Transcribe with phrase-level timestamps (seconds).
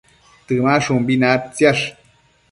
[0.51, 1.85] Temashumbi naidtsiash